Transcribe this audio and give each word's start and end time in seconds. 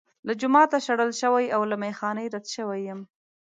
له 0.27 0.33
جوماته 0.41 0.77
شړل 0.85 1.11
شوی 1.21 1.45
او 1.55 1.61
له 1.71 1.75
میخا 1.81 2.09
نه 2.17 2.23
رد 2.33 2.45
شوی 2.55 2.79
یم. 2.87 2.99